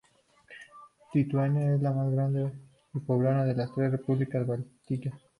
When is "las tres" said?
3.53-3.91